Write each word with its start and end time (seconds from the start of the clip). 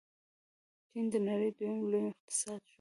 چین 0.89 1.05
د 1.11 1.15
نړۍ 1.27 1.49
دویم 1.57 1.79
لوی 1.91 2.05
اقتصاد 2.11 2.59
شو. 2.63 2.67